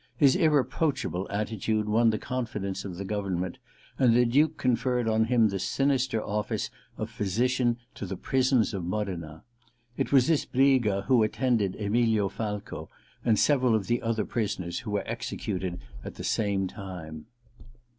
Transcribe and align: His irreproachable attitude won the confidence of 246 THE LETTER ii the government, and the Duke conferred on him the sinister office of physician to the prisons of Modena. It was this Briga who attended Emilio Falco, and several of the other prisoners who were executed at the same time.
His 0.17 0.35
irreproachable 0.35 1.27
attitude 1.29 1.87
won 1.87 2.09
the 2.09 2.17
confidence 2.17 2.83
of 2.83 2.93
246 2.97 2.97
THE 2.97 3.03
LETTER 3.03 3.03
ii 3.03 3.05
the 3.05 3.21
government, 3.21 3.57
and 3.99 4.15
the 4.15 4.31
Duke 4.33 4.57
conferred 4.57 5.07
on 5.07 5.25
him 5.25 5.49
the 5.49 5.59
sinister 5.59 6.19
office 6.23 6.71
of 6.97 7.11
physician 7.11 7.77
to 7.93 8.07
the 8.07 8.17
prisons 8.17 8.73
of 8.73 8.83
Modena. 8.83 9.43
It 9.97 10.11
was 10.11 10.25
this 10.25 10.43
Briga 10.45 11.03
who 11.03 11.21
attended 11.21 11.75
Emilio 11.75 12.29
Falco, 12.29 12.89
and 13.23 13.37
several 13.37 13.75
of 13.75 13.85
the 13.85 14.01
other 14.01 14.25
prisoners 14.25 14.79
who 14.79 14.89
were 14.89 15.03
executed 15.05 15.79
at 16.03 16.15
the 16.15 16.23
same 16.23 16.65
time. 16.67 17.27